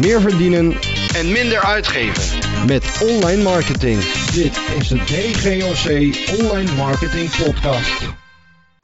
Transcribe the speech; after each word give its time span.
meer 0.00 0.20
verdienen 0.20 0.72
en 1.14 1.32
minder 1.32 1.60
uitgeven. 1.60 2.38
met 2.66 3.08
online 3.10 3.42
marketing. 3.42 4.00
Dit 4.32 4.60
is 4.78 4.88
de 4.88 4.96
DGOC 4.96 5.86
Online 6.40 6.74
Marketing 6.76 7.36
Podcast. 7.44 8.14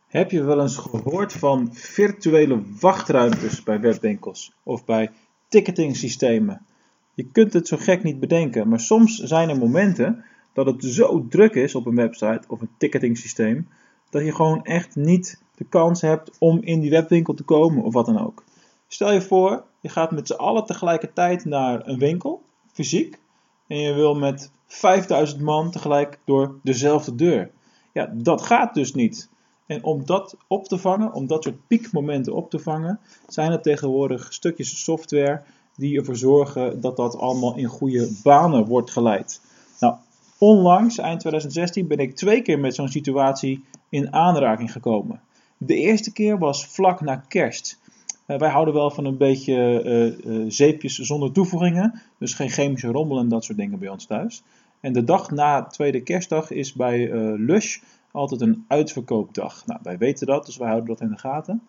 Heb 0.06 0.30
je 0.30 0.42
wel 0.42 0.60
eens 0.60 0.76
gehoord 0.76 1.32
van 1.32 1.68
virtuele 1.72 2.62
wachtruimtes 2.80 3.62
bij 3.62 3.80
webwinkels 3.80 4.52
of 4.62 4.84
bij 4.84 5.10
ticketingsystemen? 5.48 6.66
Je 7.14 7.26
kunt 7.32 7.52
het 7.52 7.68
zo 7.68 7.76
gek 7.76 8.02
niet 8.02 8.20
bedenken, 8.20 8.68
maar 8.68 8.80
soms 8.80 9.16
zijn 9.16 9.48
er 9.48 9.58
momenten 9.58 10.24
dat 10.52 10.66
het 10.66 10.84
zo 10.84 11.26
druk 11.28 11.54
is 11.54 11.74
op 11.74 11.86
een 11.86 11.96
website 11.96 12.42
of 12.48 12.60
een 12.60 12.70
ticketingsysteem 12.78 13.68
dat 14.10 14.24
je 14.24 14.34
gewoon 14.34 14.64
echt 14.64 14.96
niet 14.96 15.42
de 15.54 15.64
kans 15.68 16.00
hebt 16.00 16.30
om 16.38 16.62
in 16.62 16.80
die 16.80 16.90
webwinkel 16.90 17.34
te 17.34 17.44
komen 17.44 17.82
of 17.82 17.92
wat 17.92 18.06
dan 18.06 18.26
ook. 18.26 18.44
Stel 18.88 19.12
je 19.12 19.20
voor, 19.20 19.64
je 19.86 19.92
gaat 19.92 20.10
met 20.10 20.26
z'n 20.26 20.32
allen 20.32 20.64
tegelijkertijd 20.64 21.44
naar 21.44 21.86
een 21.86 21.98
winkel, 21.98 22.42
fysiek, 22.72 23.18
en 23.66 23.78
je 23.78 23.94
wil 23.94 24.14
met 24.14 24.50
5000 24.66 25.40
man 25.40 25.70
tegelijk 25.70 26.18
door 26.24 26.54
dezelfde 26.62 27.14
deur. 27.14 27.50
Ja, 27.92 28.10
dat 28.14 28.42
gaat 28.42 28.74
dus 28.74 28.94
niet. 28.94 29.28
En 29.66 29.84
om 29.84 30.04
dat 30.04 30.36
op 30.46 30.68
te 30.68 30.78
vangen, 30.78 31.12
om 31.12 31.26
dat 31.26 31.42
soort 31.42 31.66
piekmomenten 31.66 32.34
op 32.34 32.50
te 32.50 32.58
vangen, 32.58 33.00
zijn 33.28 33.52
er 33.52 33.60
tegenwoordig 33.60 34.32
stukjes 34.32 34.84
software 34.84 35.42
die 35.76 35.98
ervoor 35.98 36.16
zorgen 36.16 36.80
dat 36.80 36.96
dat 36.96 37.16
allemaal 37.16 37.56
in 37.56 37.68
goede 37.68 38.10
banen 38.22 38.66
wordt 38.66 38.90
geleid. 38.90 39.40
Nou, 39.80 39.94
onlangs, 40.38 40.98
eind 40.98 41.20
2016, 41.20 41.86
ben 41.86 41.98
ik 41.98 42.16
twee 42.16 42.42
keer 42.42 42.58
met 42.58 42.74
zo'n 42.74 42.88
situatie 42.88 43.64
in 43.88 44.12
aanraking 44.12 44.72
gekomen. 44.72 45.20
De 45.56 45.74
eerste 45.74 46.12
keer 46.12 46.38
was 46.38 46.66
vlak 46.66 47.00
na 47.00 47.16
kerst. 47.16 47.78
Uh, 48.26 48.38
wij 48.38 48.50
houden 48.50 48.74
wel 48.74 48.90
van 48.90 49.04
een 49.04 49.16
beetje 49.16 49.82
uh, 49.84 50.38
uh, 50.38 50.44
zeepjes 50.48 50.94
zonder 50.94 51.32
toevoegingen. 51.32 52.02
Dus 52.18 52.34
geen 52.34 52.50
chemische 52.50 52.88
rommel 52.88 53.18
en 53.18 53.28
dat 53.28 53.44
soort 53.44 53.58
dingen 53.58 53.78
bij 53.78 53.88
ons 53.88 54.06
thuis. 54.06 54.42
En 54.80 54.92
de 54.92 55.04
dag 55.04 55.30
na 55.30 55.62
tweede 55.62 56.02
kerstdag 56.02 56.50
is 56.50 56.72
bij 56.72 57.10
Lush 57.38 57.78
altijd 58.10 58.40
een 58.40 58.64
uitverkoopdag. 58.68 59.66
Nou, 59.66 59.80
wij 59.82 59.98
weten 59.98 60.26
dat, 60.26 60.46
dus 60.46 60.56
wij 60.56 60.68
houden 60.68 60.88
dat 60.88 61.00
in 61.00 61.08
de 61.08 61.18
gaten. 61.18 61.62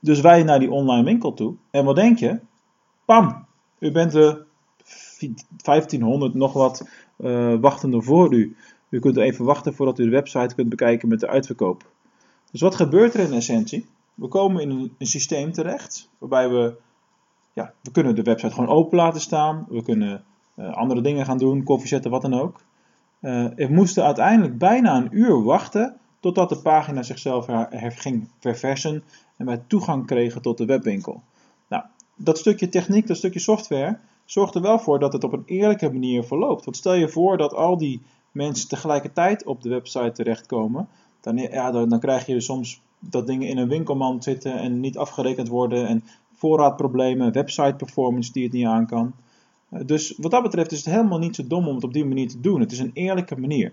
Dus 0.00 0.20
wij 0.20 0.42
naar 0.42 0.58
die 0.58 0.70
online 0.70 1.04
winkel 1.04 1.34
toe. 1.34 1.54
En 1.70 1.84
wat 1.84 1.96
denk 1.96 2.18
je? 2.18 2.40
Pam! 3.04 3.46
U 3.78 3.90
bent 3.90 4.14
er 4.14 4.44
1500 5.62 6.34
nog 6.34 6.52
wat 6.52 6.88
wachtende 7.60 8.02
voor 8.02 8.34
u. 8.34 8.56
U 8.88 8.98
kunt 8.98 9.16
even 9.16 9.44
wachten 9.44 9.74
voordat 9.74 9.98
u 9.98 10.04
de 10.04 10.10
website 10.10 10.54
kunt 10.54 10.68
bekijken 10.68 11.08
met 11.08 11.20
de 11.20 11.28
uitverkoop. 11.28 11.90
Dus 12.50 12.60
wat 12.60 12.74
gebeurt 12.74 13.14
er 13.14 13.20
in 13.20 13.32
essentie? 13.32 13.86
We 14.22 14.28
komen 14.28 14.62
in 14.62 14.70
een, 14.98 15.06
systeem 15.06 15.52
terecht 15.52 16.08
waarbij 16.18 16.48
we, 16.48 16.76
ja, 17.52 17.72
we 17.80 17.90
kunnen 17.90 18.14
de 18.14 18.22
website 18.22 18.54
gewoon 18.54 18.68
open 18.68 18.96
laten 18.96 19.20
staan. 19.20 19.66
We 19.68 19.82
kunnen 19.82 20.24
uh, 20.56 20.72
andere 20.76 21.00
dingen 21.00 21.24
gaan 21.24 21.38
doen, 21.38 21.64
koffie 21.64 21.88
zetten, 21.88 22.10
wat 22.10 22.22
dan 22.22 22.34
ook. 22.34 22.60
Uh, 23.20 23.46
we 23.56 23.66
moesten 23.70 24.04
uiteindelijk 24.04 24.58
bijna 24.58 24.96
een 24.96 25.08
uur 25.10 25.42
wachten 25.42 25.96
totdat 26.20 26.48
de 26.48 26.58
pagina 26.58 27.02
zichzelf 27.02 27.46
her, 27.46 27.92
ging 27.92 28.28
verversen 28.38 29.04
en 29.36 29.46
wij 29.46 29.62
toegang 29.66 30.06
kregen 30.06 30.42
tot 30.42 30.58
de 30.58 30.64
webwinkel. 30.64 31.22
Nou, 31.68 31.84
dat 32.16 32.38
stukje 32.38 32.68
techniek, 32.68 33.06
dat 33.06 33.16
stukje 33.16 33.40
software, 33.40 33.98
zorgt 34.24 34.54
er 34.54 34.62
wel 34.62 34.78
voor 34.78 34.98
dat 34.98 35.12
het 35.12 35.24
op 35.24 35.32
een 35.32 35.46
eerlijke 35.46 35.92
manier 35.92 36.24
verloopt. 36.24 36.64
Want 36.64 36.76
stel 36.76 36.94
je 36.94 37.08
voor 37.08 37.36
dat 37.36 37.54
al 37.54 37.78
die 37.78 38.02
mensen 38.30 38.68
tegelijkertijd 38.68 39.44
op 39.44 39.62
de 39.62 39.68
website 39.68 40.12
terechtkomen, 40.12 40.88
dan, 41.20 41.36
ja, 41.36 41.70
dan 41.70 42.00
krijg 42.00 42.26
je 42.26 42.40
soms 42.40 42.82
dat 43.10 43.26
dingen 43.26 43.48
in 43.48 43.58
een 43.58 43.68
winkelmand 43.68 44.24
zitten 44.24 44.58
en 44.58 44.80
niet 44.80 44.98
afgerekend 44.98 45.48
worden 45.48 45.86
en 45.86 46.04
voorraadproblemen, 46.34 47.32
website 47.32 47.74
performance 47.76 48.32
die 48.32 48.44
het 48.44 48.52
niet 48.52 48.66
aan 48.66 48.86
kan. 48.86 49.12
Dus 49.86 50.14
wat 50.16 50.30
dat 50.30 50.42
betreft 50.42 50.72
is 50.72 50.84
het 50.84 50.94
helemaal 50.94 51.18
niet 51.18 51.36
zo 51.36 51.46
dom 51.46 51.68
om 51.68 51.74
het 51.74 51.84
op 51.84 51.92
die 51.92 52.04
manier 52.04 52.28
te 52.28 52.40
doen. 52.40 52.60
Het 52.60 52.72
is 52.72 52.78
een 52.78 52.90
eerlijke 52.94 53.40
manier. 53.40 53.72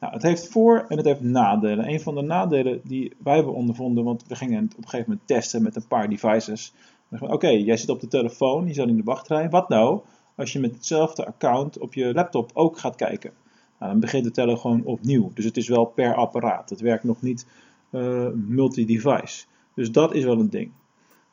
Nou, 0.00 0.12
het 0.12 0.22
heeft 0.22 0.48
voor- 0.48 0.84
en 0.88 0.96
het 0.96 1.06
heeft 1.06 1.20
nadelen. 1.20 1.88
Een 1.88 2.00
van 2.00 2.14
de 2.14 2.22
nadelen 2.22 2.80
die 2.84 3.12
wij 3.22 3.34
hebben 3.34 3.54
ondervonden, 3.54 4.04
want 4.04 4.24
we 4.26 4.36
gingen 4.36 4.64
op 4.64 4.76
een 4.76 4.88
gegeven 4.88 5.10
moment 5.10 5.26
testen 5.26 5.62
met 5.62 5.76
een 5.76 5.86
paar 5.86 6.08
devices. 6.08 6.74
Oké, 7.20 7.48
jij 7.48 7.76
zit 7.76 7.88
op 7.88 8.00
de 8.00 8.08
telefoon, 8.08 8.66
je 8.66 8.74
zit 8.74 8.88
in 8.88 8.96
de 8.96 9.02
wachtrij. 9.02 9.50
Wat 9.50 9.68
nou 9.68 10.00
als 10.34 10.52
je 10.52 10.58
met 10.58 10.74
hetzelfde 10.74 11.26
account 11.26 11.78
op 11.78 11.94
je 11.94 12.14
laptop 12.14 12.50
ook 12.54 12.78
gaat 12.78 12.96
kijken? 12.96 13.32
Nou, 13.78 13.90
dan 13.90 14.00
begint 14.00 14.24
de 14.24 14.30
teller 14.30 14.56
gewoon 14.56 14.84
opnieuw. 14.84 15.30
Dus 15.34 15.44
het 15.44 15.56
is 15.56 15.68
wel 15.68 15.84
per 15.84 16.14
apparaat. 16.14 16.70
Het 16.70 16.80
werkt 16.80 17.04
nog 17.04 17.22
niet 17.22 17.46
uh, 17.94 18.28
multi-device. 18.34 19.44
Dus 19.74 19.92
dat 19.92 20.14
is 20.14 20.24
wel 20.24 20.40
een 20.40 20.50
ding. 20.50 20.70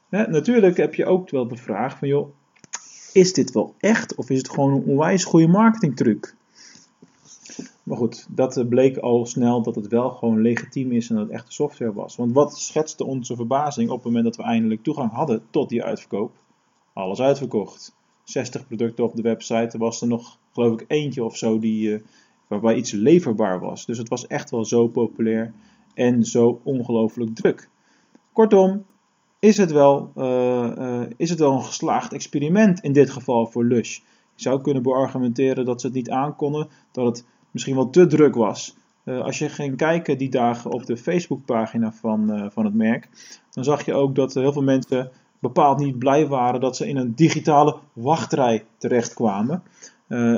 Hè, 0.09 0.27
natuurlijk 0.27 0.77
heb 0.77 0.95
je 0.95 1.05
ook 1.05 1.29
wel 1.29 1.47
de 1.47 1.57
vraag 1.57 1.97
van, 1.97 2.07
joh, 2.07 2.33
is 3.13 3.33
dit 3.33 3.51
wel 3.51 3.75
echt 3.77 4.15
of 4.15 4.29
is 4.29 4.37
het 4.37 4.49
gewoon 4.49 4.73
een 4.73 4.83
onwijs 4.83 5.23
goede 5.23 5.47
marketingtruc? 5.47 6.35
Maar 7.83 7.97
goed, 7.97 8.27
dat 8.29 8.69
bleek 8.69 8.97
al 8.97 9.25
snel 9.25 9.61
dat 9.61 9.75
het 9.75 9.87
wel 9.87 10.09
gewoon 10.09 10.41
legitiem 10.41 10.91
is 10.91 11.09
en 11.09 11.15
dat 11.15 11.25
het 11.25 11.33
echte 11.33 11.51
software 11.51 11.93
was. 11.93 12.15
Want 12.15 12.33
wat 12.33 12.59
schetste 12.59 13.05
onze 13.05 13.35
verbazing 13.35 13.89
op 13.89 13.95
het 13.95 14.05
moment 14.05 14.23
dat 14.23 14.35
we 14.35 14.43
eindelijk 14.43 14.83
toegang 14.83 15.11
hadden 15.11 15.43
tot 15.49 15.69
die 15.69 15.83
uitverkoop? 15.83 16.31
Alles 16.93 17.21
uitverkocht. 17.21 17.95
60 18.23 18.67
producten 18.67 19.03
op 19.03 19.15
de 19.15 19.21
website. 19.21 19.69
Er 19.71 19.79
was 19.79 20.01
er 20.01 20.07
nog, 20.07 20.37
geloof 20.53 20.79
ik, 20.79 20.85
eentje 20.87 21.23
of 21.23 21.37
zo 21.37 21.59
die, 21.59 21.89
uh, 21.89 21.99
waarbij 22.47 22.75
iets 22.75 22.91
leverbaar 22.91 23.59
was. 23.59 23.85
Dus 23.85 23.97
het 23.97 24.09
was 24.09 24.27
echt 24.27 24.49
wel 24.49 24.65
zo 24.65 24.87
populair 24.87 25.53
en 25.93 26.23
zo 26.23 26.59
ongelooflijk 26.63 27.35
druk. 27.35 27.69
Kortom, 28.33 28.85
is 29.41 29.57
het, 29.57 29.71
wel, 29.71 30.11
uh, 30.17 30.71
uh, 30.77 31.01
is 31.17 31.29
het 31.29 31.39
wel 31.39 31.53
een 31.53 31.63
geslaagd 31.63 32.13
experiment 32.13 32.79
in 32.79 32.93
dit 32.93 33.09
geval 33.09 33.45
voor 33.45 33.65
Lush. 33.65 33.95
Je 34.35 34.41
zou 34.41 34.61
kunnen 34.61 34.83
beargumenteren 34.83 35.65
dat 35.65 35.81
ze 35.81 35.87
het 35.87 35.95
niet 35.95 36.09
aankonden, 36.09 36.67
dat 36.91 37.05
het 37.05 37.25
misschien 37.51 37.75
wel 37.75 37.89
te 37.89 38.07
druk 38.07 38.35
was. 38.35 38.75
Uh, 39.05 39.21
als 39.21 39.39
je 39.39 39.49
ging 39.49 39.77
kijken 39.77 40.17
die 40.17 40.29
dagen 40.29 40.71
op 40.71 40.85
de 40.85 40.97
Facebookpagina 40.97 41.91
van, 41.91 42.49
van 42.53 42.65
het 42.65 42.73
merk, 42.73 43.09
dan 43.49 43.63
zag 43.63 43.85
je 43.85 43.93
ook 43.93 44.15
dat 44.15 44.33
heel 44.33 44.53
veel 44.53 44.61
mensen 44.61 45.11
bepaald 45.39 45.79
niet 45.79 45.99
blij 45.99 46.27
waren 46.27 46.59
dat 46.59 46.75
ze 46.75 46.87
in 46.87 46.97
een 46.97 47.15
digitale 47.15 47.77
wachtrij 47.93 48.65
terechtkwamen. 48.77 49.63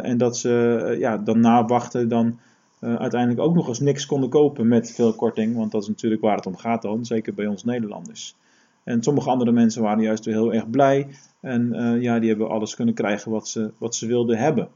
en 0.02 0.18
dat 0.18 0.38
ze 0.38 0.96
ja, 1.00 1.18
dan 1.18 1.40
na 1.40 1.66
wachten 1.66 2.08
dan 2.10 2.40
uh, 2.84 2.96
uiteindelijk 2.96 3.42
ook 3.42 3.56
nog 3.56 3.68
eens 3.68 3.80
niks 3.80 4.06
konden 4.06 4.30
kopen 4.30 4.68
met 4.68 4.92
veel 4.92 5.14
korting. 5.14 5.56
Want 5.56 5.72
dat 5.72 5.82
is 5.82 5.88
natuurlijk 5.88 6.22
waar 6.22 6.36
het 6.36 6.46
om 6.46 6.58
gaat 6.58 6.82
dan, 6.82 7.06
zeker 7.06 7.34
bij 7.34 7.48
ons 7.48 7.64
Nederlanders. 7.64 8.36
En 8.84 9.04
sommige 9.04 9.30
andere 9.30 9.52
mensen 9.52 9.82
waren 9.82 10.04
juist 10.04 10.26
weer 10.26 10.34
heel 10.34 10.54
erg 10.54 10.70
blij. 10.70 11.08
En 11.40 11.74
uh, 11.74 12.02
ja, 12.02 12.20
die 12.20 12.30
hebben 12.30 12.50
alles 12.50 12.76
kunnen 12.76 12.94
krijgen 12.94 13.32
wat 13.32 13.48
ze, 13.48 13.72
wat 13.78 13.96
ze 13.96 14.08
wilden 14.08 14.38
hebben. 14.38 14.68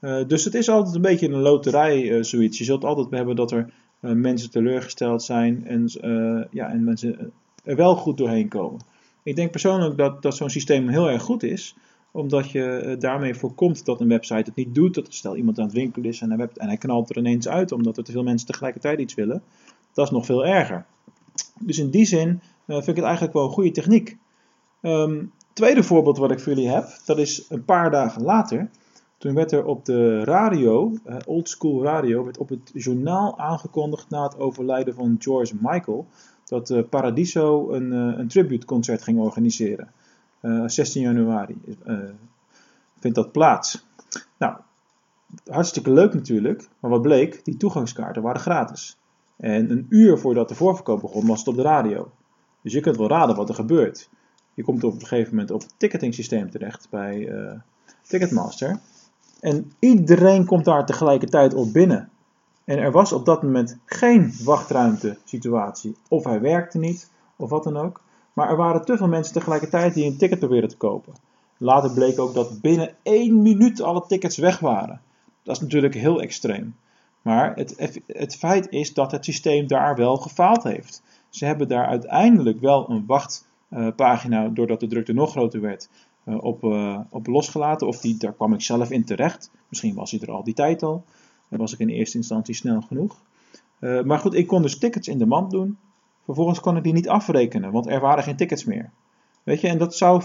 Uh, 0.00 0.26
dus 0.26 0.44
het 0.44 0.54
is 0.54 0.68
altijd 0.68 0.94
een 0.94 1.00
beetje 1.00 1.28
een 1.28 1.40
loterij 1.40 2.22
zoiets. 2.22 2.58
Je 2.58 2.64
zult 2.64 2.84
altijd 2.84 3.10
hebben 3.10 3.36
dat 3.36 3.50
er 3.52 3.70
mensen 4.00 4.50
teleurgesteld 4.50 5.22
zijn 5.22 5.66
en, 5.66 5.90
ja, 6.50 6.70
en 6.70 6.84
mensen 6.84 7.32
er 7.64 7.76
wel 7.76 7.96
goed 7.96 8.16
doorheen 8.16 8.48
komen. 8.48 8.80
Ik 9.22 9.36
denk 9.36 9.50
persoonlijk 9.50 9.96
dat, 9.96 10.22
dat 10.22 10.36
zo'n 10.36 10.50
systeem 10.50 10.88
heel 10.88 11.10
erg 11.10 11.22
goed 11.22 11.42
is 11.42 11.76
omdat 12.16 12.50
je 12.50 12.96
daarmee 12.98 13.34
voorkomt 13.34 13.84
dat 13.84 14.00
een 14.00 14.08
website 14.08 14.34
het 14.44 14.54
niet 14.54 14.74
doet. 14.74 14.94
Dat 14.94 15.06
stel 15.08 15.36
iemand 15.36 15.58
aan 15.58 15.64
het 15.64 15.74
winkelen 15.74 16.08
is 16.08 16.20
en 16.20 16.30
hij, 16.30 16.48
en 16.54 16.66
hij 16.66 16.76
knalt 16.76 17.10
er 17.10 17.16
ineens 17.16 17.48
uit 17.48 17.72
omdat 17.72 17.96
er 17.96 18.04
te 18.04 18.12
veel 18.12 18.22
mensen 18.22 18.46
tegelijkertijd 18.46 19.00
iets 19.00 19.14
willen. 19.14 19.42
Dat 19.92 20.06
is 20.06 20.12
nog 20.12 20.26
veel 20.26 20.46
erger. 20.46 20.84
Dus 21.60 21.78
in 21.78 21.90
die 21.90 22.04
zin 22.04 22.28
uh, 22.28 22.76
vind 22.76 22.88
ik 22.88 22.96
het 22.96 23.04
eigenlijk 23.04 23.34
wel 23.34 23.44
een 23.44 23.50
goede 23.50 23.70
techniek. 23.70 24.16
Um, 24.82 25.32
tweede 25.52 25.82
voorbeeld 25.82 26.18
wat 26.18 26.30
ik 26.30 26.40
voor 26.40 26.52
jullie 26.54 26.70
heb, 26.70 26.86
dat 27.04 27.18
is 27.18 27.46
een 27.48 27.64
paar 27.64 27.90
dagen 27.90 28.22
later. 28.22 28.70
Toen 29.18 29.34
werd 29.34 29.52
er 29.52 29.64
op 29.64 29.84
de 29.84 30.24
radio, 30.24 30.92
uh, 31.06 31.16
old 31.26 31.48
school 31.48 31.82
radio, 31.82 32.24
werd 32.24 32.38
op 32.38 32.48
het 32.48 32.70
journaal 32.74 33.38
aangekondigd 33.38 34.10
na 34.10 34.22
het 34.22 34.38
overlijden 34.38 34.94
van 34.94 35.16
George 35.18 35.54
Michael, 35.60 36.06
dat 36.44 36.70
uh, 36.70 36.82
Paradiso 36.90 37.70
een, 37.70 37.90
een 37.90 38.28
tributeconcert 38.28 39.02
ging 39.02 39.18
organiseren. 39.18 39.88
Uh, 40.46 40.62
16 40.66 41.02
januari 41.02 41.56
uh, 41.86 41.98
vindt 42.98 43.16
dat 43.16 43.32
plaats. 43.32 43.86
Nou, 44.38 44.56
hartstikke 45.46 45.90
leuk 45.90 46.14
natuurlijk, 46.14 46.68
maar 46.80 46.90
wat 46.90 47.02
bleek, 47.02 47.44
die 47.44 47.56
toegangskaarten 47.56 48.22
waren 48.22 48.40
gratis. 48.40 48.98
En 49.36 49.70
een 49.70 49.86
uur 49.88 50.18
voordat 50.18 50.48
de 50.48 50.54
voorverkoop 50.54 51.00
begon, 51.00 51.26
was 51.26 51.38
het 51.38 51.48
op 51.48 51.56
de 51.56 51.62
radio. 51.62 52.10
Dus 52.62 52.72
je 52.72 52.80
kunt 52.80 52.96
wel 52.96 53.08
raden 53.08 53.36
wat 53.36 53.48
er 53.48 53.54
gebeurt. 53.54 54.08
Je 54.54 54.62
komt 54.62 54.84
op 54.84 54.92
een 54.92 55.06
gegeven 55.06 55.30
moment 55.30 55.50
op 55.50 55.60
het 55.60 55.74
ticketing 55.76 56.14
systeem 56.14 56.50
terecht 56.50 56.86
bij 56.90 57.16
uh, 57.16 57.52
Ticketmaster. 58.02 58.80
En 59.40 59.72
iedereen 59.78 60.44
komt 60.44 60.64
daar 60.64 60.86
tegelijkertijd 60.86 61.54
op 61.54 61.72
binnen. 61.72 62.10
En 62.64 62.78
er 62.78 62.92
was 62.92 63.12
op 63.12 63.24
dat 63.24 63.42
moment 63.42 63.78
geen 63.84 64.32
wachtruimte 64.44 65.18
situatie. 65.24 65.96
Of 66.08 66.24
hij 66.24 66.40
werkte 66.40 66.78
niet, 66.78 67.10
of 67.36 67.50
wat 67.50 67.64
dan 67.64 67.76
ook. 67.76 68.00
Maar 68.36 68.50
er 68.50 68.56
waren 68.56 68.84
te 68.84 68.96
veel 68.96 69.08
mensen 69.08 69.32
tegelijkertijd 69.32 69.94
die 69.94 70.04
een 70.04 70.16
ticket 70.16 70.38
probeerden 70.38 70.70
te 70.70 70.76
kopen. 70.76 71.12
Later 71.56 71.92
bleek 71.92 72.18
ook 72.18 72.34
dat 72.34 72.60
binnen 72.60 72.94
één 73.02 73.42
minuut 73.42 73.80
alle 73.80 74.04
tickets 74.06 74.36
weg 74.36 74.58
waren. 74.58 75.00
Dat 75.42 75.56
is 75.56 75.62
natuurlijk 75.62 75.94
heel 75.94 76.20
extreem. 76.20 76.76
Maar 77.22 77.54
het, 77.54 78.00
het 78.06 78.36
feit 78.36 78.70
is 78.70 78.94
dat 78.94 79.12
het 79.12 79.24
systeem 79.24 79.66
daar 79.66 79.96
wel 79.96 80.16
gefaald 80.16 80.62
heeft. 80.62 81.02
Ze 81.28 81.44
hebben 81.44 81.68
daar 81.68 81.86
uiteindelijk 81.86 82.60
wel 82.60 82.90
een 82.90 83.04
wachtpagina, 83.06 84.48
doordat 84.48 84.80
de 84.80 84.86
drukte 84.86 85.12
nog 85.12 85.30
groter 85.30 85.60
werd, 85.60 85.88
op, 86.24 86.64
op 87.10 87.26
losgelaten. 87.26 87.86
Of 87.86 88.00
die, 88.00 88.16
daar 88.16 88.32
kwam 88.32 88.54
ik 88.54 88.62
zelf 88.62 88.90
in 88.90 89.04
terecht. 89.04 89.50
Misschien 89.68 89.94
was 89.94 90.10
hij 90.10 90.20
er 90.20 90.30
al 90.30 90.44
die 90.44 90.54
tijd 90.54 90.82
al. 90.82 91.04
Dan 91.48 91.58
was 91.58 91.72
ik 91.72 91.78
in 91.78 91.88
eerste 91.88 92.16
instantie 92.16 92.54
snel 92.54 92.80
genoeg. 92.80 93.16
maar 93.78 94.18
goed, 94.18 94.34
ik 94.34 94.46
kon 94.46 94.62
dus 94.62 94.78
tickets 94.78 95.08
in 95.08 95.18
de 95.18 95.26
mand 95.26 95.50
doen. 95.50 95.78
Vervolgens 96.26 96.60
kon 96.60 96.76
ik 96.76 96.82
die 96.82 96.92
niet 96.92 97.08
afrekenen, 97.08 97.72
want 97.72 97.86
er 97.86 98.00
waren 98.00 98.24
geen 98.24 98.36
tickets 98.36 98.64
meer. 98.64 98.90
Weet 99.42 99.60
je, 99.60 99.68
en 99.68 99.78
dat 99.78 99.94
zou 99.94 100.22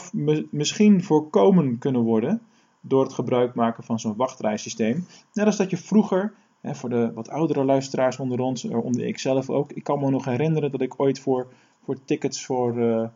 misschien 0.50 1.03
voorkomen 1.03 1.77
kunnen 1.77 2.01
worden 2.01 2.42
door 2.80 3.03
het 3.03 3.13
gebruik 3.13 3.56
maken 3.56 3.83
van 3.83 4.00
zo'n 4.00 4.15
wachtrijsysteem. 4.15 5.06
Net 5.33 5.45
als 5.45 5.57
dat 5.57 5.69
je 5.69 5.77
vroeger, 5.77 6.33
hè, 6.62 6.75
voor 6.75 6.89
de 6.89 7.12
wat 7.13 7.30
oudere 7.30 7.63
luisteraars 7.63 8.18
onder 8.18 8.39
ons, 8.39 8.65
onder 8.65 9.06
ik 9.06 9.19
zelf 9.19 9.50
ook, 9.50 9.71
ik 9.71 9.83
kan 9.83 10.00
me 10.00 10.09
nog 10.09 10.25
herinneren 10.25 10.71
dat 10.71 10.81
ik 10.81 10.94
ooit 10.98 11.19
voor, 11.19 11.48
voor 11.83 11.98
tickets 12.06 12.45
voor, 12.45 12.77
uh, 12.77 13.07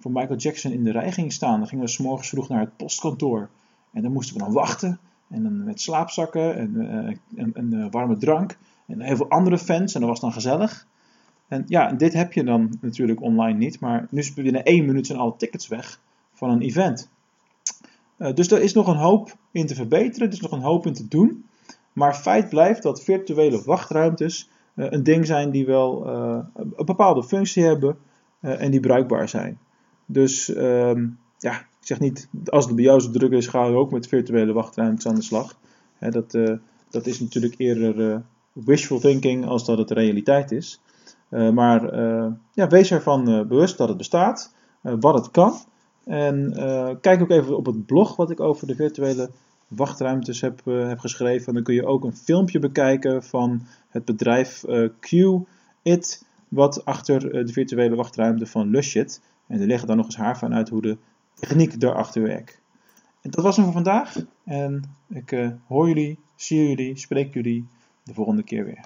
voor 0.00 0.10
Michael 0.10 0.38
Jackson 0.38 0.72
in 0.72 0.84
de 0.84 0.92
rij 0.92 1.12
ging 1.12 1.32
staan. 1.32 1.58
Dan 1.58 1.68
gingen 1.68 1.84
we 1.84 1.90
s 1.90 2.28
vroeg 2.28 2.48
naar 2.48 2.60
het 2.60 2.76
postkantoor. 2.76 3.48
En 3.92 4.02
dan 4.02 4.12
moesten 4.12 4.36
we 4.36 4.42
dan 4.42 4.52
wachten. 4.52 4.98
En 5.28 5.42
dan 5.42 5.64
met 5.64 5.80
slaapzakken 5.80 6.56
en, 6.56 7.54
en, 7.54 7.72
uh, 7.72 7.86
warme 7.90 8.16
drank. 8.16 8.58
En 8.86 9.00
heel 9.00 9.16
veel 9.16 9.30
andere 9.30 9.58
fans. 9.58 9.94
En 9.94 10.00
dat 10.00 10.10
was 10.10 10.20
dan 10.20 10.32
gezellig. 10.32 10.86
En 11.48 11.64
ja, 11.66 11.92
dit 11.92 12.12
heb 12.12 12.32
je 12.32 12.44
dan 12.44 12.78
natuurlijk 12.80 13.22
online 13.22 13.58
niet. 13.58 13.80
Maar 13.80 14.06
nu 14.10 14.24
binnen 14.34 14.64
één 14.64 14.86
minuut 14.86 15.06
zijn 15.06 15.18
alle 15.18 15.34
tickets 15.36 15.68
weg 15.68 16.00
van 16.32 16.50
een 16.50 16.60
event. 16.60 17.08
Uh, 18.18 18.34
dus 18.34 18.50
er 18.50 18.62
is 18.62 18.72
nog 18.72 18.86
een 18.86 18.96
hoop 18.96 19.36
in 19.50 19.66
te 19.66 19.74
verbeteren, 19.74 20.26
er 20.26 20.32
is 20.32 20.40
nog 20.40 20.52
een 20.52 20.60
hoop 20.60 20.86
in 20.86 20.92
te 20.92 21.08
doen. 21.08 21.44
Maar 21.92 22.14
feit 22.14 22.48
blijft 22.48 22.82
dat 22.82 23.02
virtuele 23.02 23.62
wachtruimtes 23.62 24.50
uh, 24.74 24.86
een 24.90 25.02
ding 25.02 25.26
zijn 25.26 25.50
die 25.50 25.66
wel 25.66 26.06
uh, 26.06 26.38
een 26.54 26.84
bepaalde 26.84 27.24
functie 27.24 27.64
hebben 27.64 27.96
en 28.40 28.70
die 28.70 28.80
bruikbaar 28.80 29.28
zijn. 29.28 29.58
Dus 30.06 30.48
um, 30.56 31.18
ja, 31.38 31.52
ik 31.58 31.66
zeg 31.80 32.00
niet, 32.00 32.28
als 32.44 32.66
het 32.66 32.76
bij 32.76 32.98
druk 33.12 33.32
is, 33.32 33.46
ga 33.46 33.66
je 33.66 33.74
ook 33.74 33.90
met 33.90 34.08
virtuele 34.08 34.52
wachtruimtes 34.52 35.06
aan 35.06 35.14
de 35.14 35.22
slag. 35.22 35.58
Hè, 35.98 36.10
dat, 36.10 36.30
dat 36.90 37.06
is 37.06 37.20
natuurlijk 37.20 37.54
eerder 37.56 38.22
wishful 38.52 38.98
thinking 38.98 39.46
als 39.46 39.64
dat 39.64 39.78
het 39.78 39.90
realiteit 39.90 40.52
is. 40.52 40.80
Maar 41.34 41.96
ja, 42.52 42.68
wees 42.68 42.90
ervan 42.90 43.24
bewust 43.24 43.78
dat 43.78 43.88
het 43.88 43.96
bestaat, 43.96 44.54
wat 44.80 45.14
het 45.14 45.30
kan. 45.30 45.54
En 46.04 46.52
kijk 47.00 47.22
ook 47.22 47.30
even 47.30 47.56
op 47.56 47.66
het 47.66 47.86
blog 47.86 48.16
wat 48.16 48.30
ik 48.30 48.40
over 48.40 48.66
de 48.66 48.74
virtuele 48.74 49.30
wachtruimtes 49.68 50.40
heb, 50.40 50.64
heb 50.64 50.98
geschreven. 50.98 51.54
Dan 51.54 51.62
kun 51.62 51.74
je 51.74 51.86
ook 51.86 52.04
een 52.04 52.16
filmpje 52.16 52.58
bekijken 52.58 53.22
van 53.22 53.62
het 53.88 54.04
bedrijf 54.04 54.64
uh, 54.68 54.88
Q-It, 55.00 56.26
wat 56.48 56.84
achter 56.84 57.46
de 57.46 57.52
virtuele 57.52 57.96
wachtruimte 57.96 58.46
van 58.46 58.70
Lush 58.70 58.90
zit. 58.90 59.20
En 59.46 59.60
er 59.60 59.66
leggen 59.66 59.88
dan 59.88 59.96
nog 59.96 60.06
eens 60.06 60.16
haar 60.16 60.38
van 60.38 60.54
uit 60.54 60.68
hoe 60.68 60.82
de 60.82 60.96
techniek 61.34 61.80
daarachter 61.80 62.22
werkt. 62.22 62.60
En 63.20 63.30
dat 63.30 63.44
was 63.44 63.56
hem 63.56 63.64
voor 63.64 63.74
vandaag. 63.74 64.16
En 64.44 64.82
ik 65.08 65.52
hoor 65.68 65.88
jullie, 65.88 66.18
zie 66.36 66.68
jullie, 66.68 66.98
spreek 66.98 67.34
jullie 67.34 67.66
de 68.02 68.14
volgende 68.14 68.42
keer 68.42 68.64
weer. 68.64 68.84